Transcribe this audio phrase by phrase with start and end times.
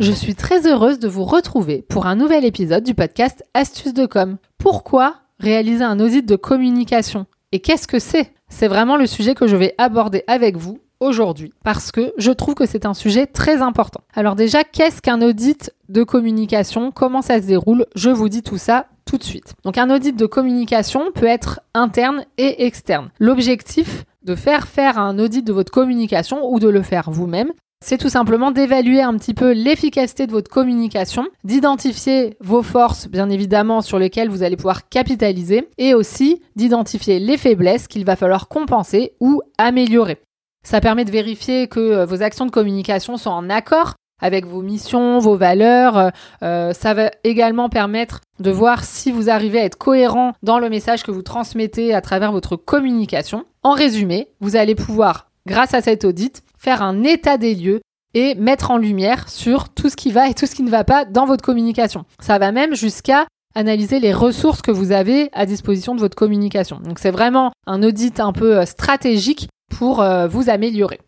[0.00, 4.06] Je suis très heureuse de vous retrouver pour un nouvel épisode du podcast Astuces de
[4.06, 4.38] com.
[4.56, 7.26] Pourquoi réaliser un audit de communication?
[7.52, 8.32] Et qu'est-ce que c'est?
[8.48, 12.54] C'est vraiment le sujet que je vais aborder avec vous aujourd'hui parce que je trouve
[12.54, 14.00] que c'est un sujet très important.
[14.14, 16.92] Alors déjà, qu'est-ce qu'un audit de communication?
[16.92, 17.84] Comment ça se déroule?
[17.94, 19.52] Je vous dis tout ça tout de suite.
[19.64, 23.10] Donc un audit de communication peut être interne et externe.
[23.18, 27.98] L'objectif de faire faire un audit de votre communication ou de le faire vous-même, c'est
[27.98, 33.80] tout simplement d'évaluer un petit peu l'efficacité de votre communication, d'identifier vos forces, bien évidemment,
[33.80, 39.14] sur lesquelles vous allez pouvoir capitaliser, et aussi d'identifier les faiblesses qu'il va falloir compenser
[39.18, 40.18] ou améliorer.
[40.62, 44.60] Ça permet de vérifier que euh, vos actions de communication sont en accord avec vos
[44.60, 45.96] missions, vos valeurs.
[45.96, 46.10] Euh,
[46.42, 50.68] euh, ça va également permettre de voir si vous arrivez à être cohérent dans le
[50.68, 53.46] message que vous transmettez à travers votre communication.
[53.62, 57.80] En résumé, vous allez pouvoir grâce à cet audit, faire un état des lieux
[58.14, 60.84] et mettre en lumière sur tout ce qui va et tout ce qui ne va
[60.84, 62.04] pas dans votre communication.
[62.20, 63.26] Ça va même jusqu'à
[63.56, 66.78] analyser les ressources que vous avez à disposition de votre communication.
[66.78, 71.00] Donc c'est vraiment un audit un peu euh, stratégique pour euh, vous améliorer.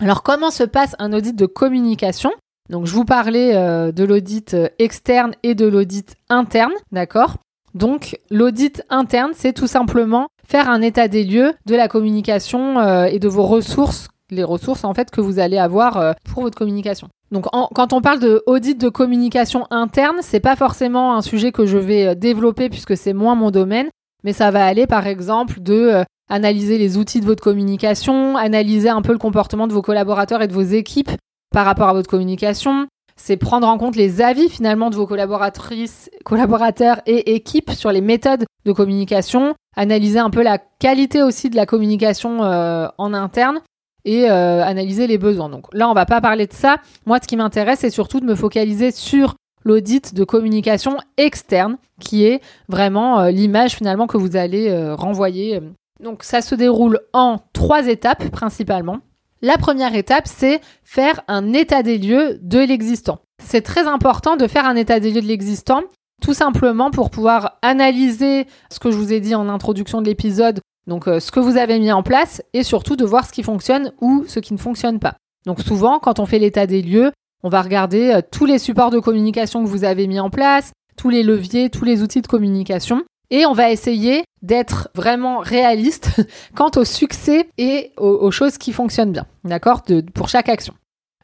[0.00, 2.30] Alors comment se passe un audit de communication?
[2.70, 7.38] Donc je vous parlais euh, de l'audit externe et de l'audit interne, d'accord?
[7.74, 13.04] Donc l'audit interne, c'est tout simplement faire un état des lieux de la communication euh,
[13.04, 16.56] et de vos ressources, les ressources en fait que vous allez avoir euh, pour votre
[16.56, 17.08] communication.
[17.30, 21.66] Donc quand on parle de audit de communication interne, c'est pas forcément un sujet que
[21.66, 23.88] je vais euh, développer puisque c'est moins mon domaine,
[24.24, 29.02] mais ça va aller par exemple de analyser les outils de votre communication, analyser un
[29.02, 31.10] peu le comportement de vos collaborateurs et de vos équipes
[31.52, 32.86] par rapport à votre communication,
[33.18, 38.00] c'est prendre en compte les avis finalement de vos collaboratrices, collaborateurs et équipes sur les
[38.00, 43.60] méthodes de communication, analyser un peu la qualité aussi de la communication euh, en interne
[44.04, 45.48] et euh, analyser les besoins.
[45.48, 46.78] Donc là, on va pas parler de ça.
[47.06, 52.24] Moi, ce qui m'intéresse, c'est surtout de me focaliser sur l'audit de communication externe, qui
[52.24, 55.60] est vraiment euh, l'image finalement que vous allez renvoyer.
[56.02, 58.98] Donc ça se déroule en trois étapes principalement.
[59.42, 63.20] La première étape, c'est faire un état des lieux de l'existant.
[63.40, 65.82] C'est très important de faire un état des lieux de l'existant,
[66.22, 70.60] tout simplement pour pouvoir analyser ce que je vous ai dit en introduction de l'épisode,
[70.86, 73.42] donc euh, ce que vous avez mis en place, et surtout de voir ce qui
[73.42, 75.14] fonctionne ou ce qui ne fonctionne pas.
[75.46, 77.12] Donc souvent, quand on fait l'état des lieux,
[77.42, 80.72] on va regarder euh, tous les supports de communication que vous avez mis en place,
[80.96, 86.10] tous les leviers, tous les outils de communication, et on va essayer d'être vraiment réaliste
[86.54, 89.82] quant au succès et aux, choses qui fonctionnent bien, d'accord,
[90.14, 90.74] pour chaque action.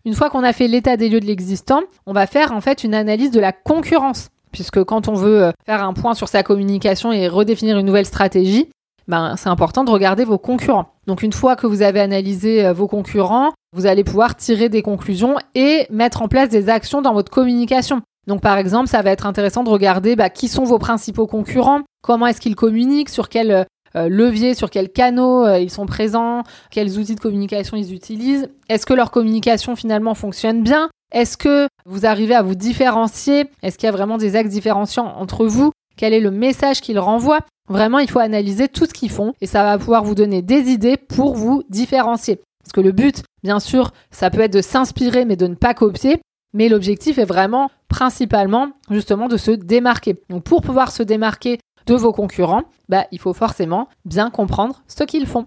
[0.04, 2.84] Une fois qu'on a fait l'état des lieux de l'existant, on va faire en fait
[2.84, 6.44] une analyse de la concurrence, puisque quand on veut euh, faire un point sur sa
[6.44, 8.68] communication et redéfinir une nouvelle stratégie,
[9.08, 10.86] ben, c'est important de regarder vos concurrents.
[11.08, 14.80] Donc une fois que vous avez analysé euh, vos concurrents, vous allez pouvoir tirer des
[14.80, 18.00] conclusions et mettre en place des actions dans votre communication.
[18.28, 21.80] Donc par exemple, ça va être intéressant de regarder bah, qui sont vos principaux concurrents,
[22.00, 23.66] comment est-ce qu'ils communiquent, sur quel
[23.96, 28.86] euh, levier, sur quels canaux ils sont présents, quels outils de communication ils utilisent, est-ce
[28.86, 33.86] que leur communication finalement fonctionne bien, est-ce que vous arrivez à vous différencier, est-ce qu'il
[33.86, 37.40] y a vraiment des axes différenciants entre vous, quel est le message qu'ils renvoient.
[37.68, 40.70] Vraiment, il faut analyser tout ce qu'ils font et ça va pouvoir vous donner des
[40.70, 42.40] idées pour vous différencier.
[42.62, 45.72] Parce que le but, bien sûr, ça peut être de s'inspirer mais de ne pas
[45.72, 46.20] copier.
[46.52, 50.16] Mais l'objectif est vraiment principalement justement de se démarquer.
[50.30, 55.04] Donc pour pouvoir se démarquer de vos concurrents, bah, il faut forcément bien comprendre ce
[55.04, 55.46] qu'ils font.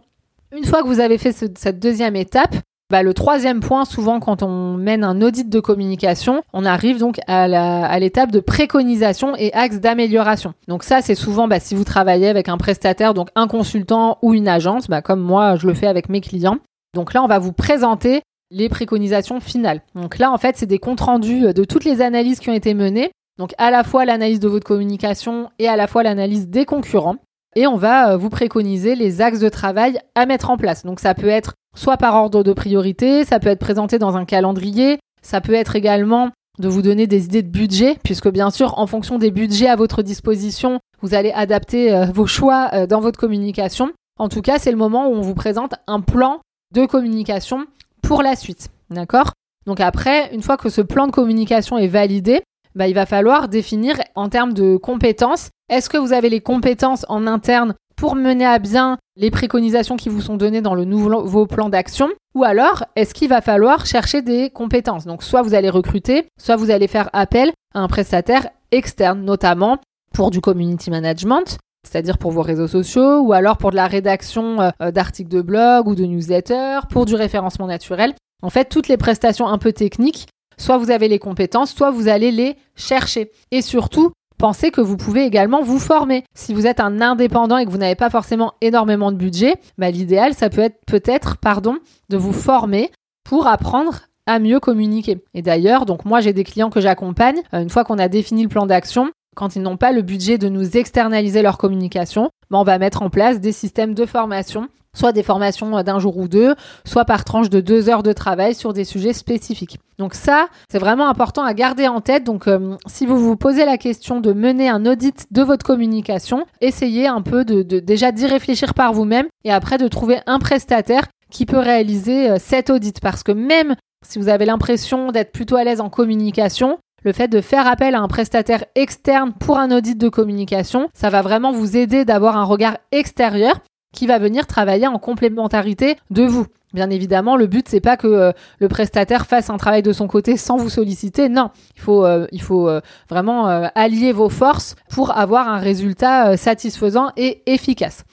[0.55, 2.55] Une fois que vous avez fait cette deuxième étape,
[2.89, 7.19] bah, le troisième point, souvent quand on mène un audit de communication, on arrive donc
[7.27, 10.53] à l'étape de préconisation et axe d'amélioration.
[10.69, 14.33] Donc ça, c'est souvent bah, si vous travaillez avec un prestataire, donc un consultant ou
[14.33, 16.59] une agence, bah, comme moi je le fais avec mes clients.
[16.93, 19.81] Donc là, on va vous présenter les préconisations finales.
[19.93, 22.73] Donc là, en fait, c'est des comptes rendus de toutes les analyses qui ont été
[22.73, 23.11] menées.
[23.37, 27.17] Donc à la fois l'analyse de votre communication et à la fois l'analyse des concurrents.
[27.57, 30.85] Et on va euh, vous préconiser les axes de travail à mettre en place.
[30.85, 34.25] Donc ça peut être soit par ordre de priorité, ça peut être présenté dans un
[34.25, 38.77] calendrier, ça peut être également de vous donner des idées de budget, puisque bien sûr,
[38.77, 42.99] en fonction des budgets à votre disposition, vous allez adapter euh, vos choix euh, dans
[42.99, 43.91] votre communication.
[44.19, 46.41] En tout cas, c'est le moment où on vous présente un plan
[46.75, 47.65] de communication
[48.03, 48.69] pour la suite.
[48.91, 49.31] D'accord?
[49.65, 52.43] Donc après, une fois que ce plan de communication est validé,
[52.75, 55.49] bah, il va falloir définir en termes de compétences.
[55.69, 60.07] Est-ce que vous avez les compétences en interne pour mener à bien les préconisations qui
[60.07, 62.07] vous sont données dans le nouveau plan d'action?
[62.35, 65.05] Ou alors, est-ce qu'il va falloir chercher des compétences?
[65.05, 69.79] Donc, soit vous allez recruter, soit vous allez faire appel à un prestataire externe, notamment
[70.13, 74.61] pour du community management, c'est-à-dire pour vos réseaux sociaux, ou alors pour de la rédaction
[74.61, 78.13] euh, d'articles de blog ou de newsletter, pour du référencement naturel.
[78.41, 80.27] En fait, toutes les prestations un peu techniques,
[80.57, 83.31] soit vous avez les compétences, soit vous allez les chercher.
[83.51, 86.23] Et surtout, pensez que vous pouvez également vous former.
[86.33, 89.91] Si vous êtes un indépendant et que vous n'avez pas forcément énormément de budget, bah,
[89.91, 91.77] l'idéal, ça peut être peut-être, pardon,
[92.09, 92.91] de vous former
[93.23, 95.23] pour apprendre à mieux communiquer.
[95.33, 98.43] Et d'ailleurs, donc moi j'ai des clients que j'accompagne, euh, une fois qu'on a défini
[98.43, 102.57] le plan d'action, quand ils n'ont pas le budget de nous externaliser leur communication, bah,
[102.59, 106.27] on va mettre en place des systèmes de formation soit des formations d'un jour ou
[106.27, 106.55] deux,
[106.85, 109.79] soit par tranche de deux heures de travail sur des sujets spécifiques.
[109.97, 112.23] Donc ça, c'est vraiment important à garder en tête.
[112.23, 116.45] Donc euh, si vous vous posez la question de mener un audit de votre communication,
[116.61, 121.07] essayez un peu de, déjà d'y réfléchir par vous-même et après de trouver un prestataire
[121.29, 122.99] qui peut réaliser euh, cet audit.
[122.99, 127.27] Parce que même si vous avez l'impression d'être plutôt à l'aise en communication, le fait
[127.27, 131.51] de faire appel à un prestataire externe pour un audit de communication, ça va vraiment
[131.51, 133.59] vous aider d'avoir un regard extérieur
[133.97, 136.45] qui va venir travailler en complémentarité de vous.
[136.71, 140.07] Bien évidemment, le but c'est pas que euh, le prestataire fasse un travail de son
[140.07, 141.29] côté sans vous solliciter.
[141.29, 147.41] Non, il faut, euh, euh, vraiment allier vos forces pour avoir un résultat satisfaisant et
[147.47, 148.03] efficace.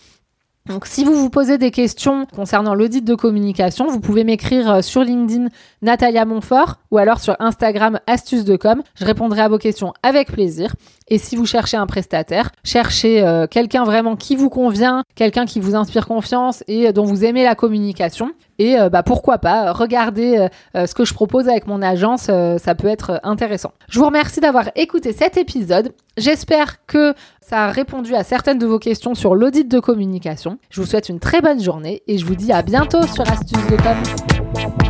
[0.67, 4.81] Donc si vous vous posez des questions concernant l'audit de communication, vous pouvez m'écrire euh,
[4.81, 5.49] sur LinkedIn
[5.83, 8.59] Natalia Montfort ou alors sur Instagram Astuce de.
[8.95, 10.75] Je répondrai à vos questions avec plaisir.
[11.09, 15.61] Et si vous cherchez un prestataire, cherchez euh, quelqu'un vraiment qui vous convient, quelqu'un qui
[15.61, 18.31] vous inspire confiance et euh, dont vous aimez la communication.
[18.59, 23.21] Et bah, pourquoi pas, regardez ce que je propose avec mon agence, ça peut être
[23.23, 23.73] intéressant.
[23.89, 25.93] Je vous remercie d'avoir écouté cet épisode.
[26.17, 30.59] J'espère que ça a répondu à certaines de vos questions sur l'audit de communication.
[30.71, 33.67] Je vous souhaite une très bonne journée et je vous dis à bientôt sur Astuces
[33.67, 34.84] de.